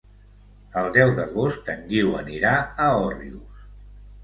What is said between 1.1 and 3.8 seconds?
d'agost en Guiu anirà a Òrrius.